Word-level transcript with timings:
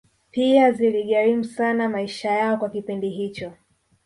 Pia 0.31 0.71
ziligharimu 0.71 1.43
sana 1.43 1.89
maisha 1.89 2.31
yao 2.31 2.57
kwa 2.57 2.69
kipindi 2.69 3.09
hicho 3.09 3.53